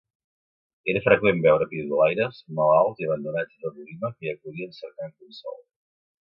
[0.93, 5.63] Era freqüent veure pidolaires, malalts i abandonats de tot Lima que hi acudien cercant consol.